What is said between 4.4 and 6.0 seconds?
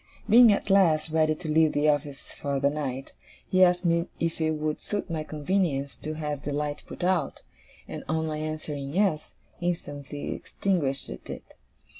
it would suit my convenience